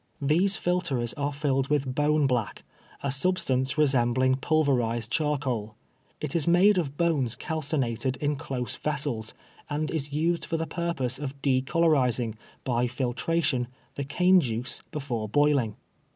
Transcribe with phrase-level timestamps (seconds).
[0.19, 2.63] These filterers are filled with bone black,
[3.03, 5.75] a substance resembling pulverized char coal.
[6.19, 9.35] It is made of bones calcinated in close vessels,
[9.69, 12.33] and is used for the purpose of decolorizing,
[12.63, 15.75] by filtra tion, the cane juice before boiling.